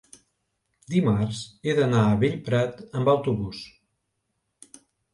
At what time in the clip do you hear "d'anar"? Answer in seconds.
1.81-2.01